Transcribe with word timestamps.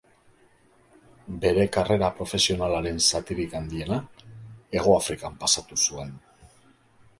Bere 1.43 1.65
karrera 1.75 2.09
profesionalaren 2.21 2.97
zatirik 3.09 3.55
handiena 3.61 4.01
Hegoafrikan 4.79 5.41
pasa 5.45 5.67
zuen. 5.87 6.19